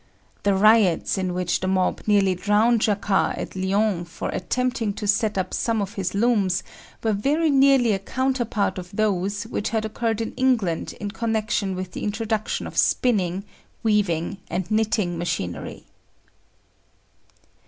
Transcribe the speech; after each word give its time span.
The 0.41 0.55
riots 0.55 1.15
in 1.19 1.31
which 1.35 1.59
the 1.59 1.67
mob 1.67 2.01
nearly 2.07 2.33
drowned 2.33 2.81
Jacquard 2.81 3.37
at 3.37 3.55
Lyons 3.55 4.09
for 4.09 4.29
attempting 4.29 4.93
to 4.93 5.05
set 5.05 5.37
up 5.37 5.53
some 5.53 5.79
of 5.79 5.93
his 5.93 6.15
looms 6.15 6.63
were 7.03 7.13
very 7.13 7.51
nearly 7.51 7.91
a 7.91 7.99
counterpart 7.99 8.79
of 8.79 8.95
those 8.95 9.43
which 9.43 9.69
had 9.69 9.85
occurred 9.85 10.19
in 10.19 10.33
England 10.33 10.95
in 10.99 11.11
connection 11.11 11.75
with 11.75 11.91
the 11.91 12.03
introduction 12.03 12.65
of 12.65 12.79
spinning, 12.79 13.43
weaving 13.83 14.39
and 14.49 14.71
knitting 14.71 15.19
machinery. 15.19 15.85